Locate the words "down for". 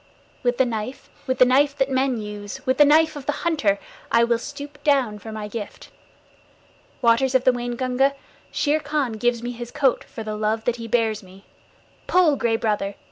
4.83-5.31